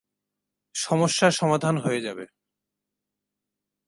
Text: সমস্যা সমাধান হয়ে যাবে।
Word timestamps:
সমস্যা 0.75 1.27
সমাধান 1.31 1.75
হয়ে 1.77 2.01
যাবে। 2.01 2.25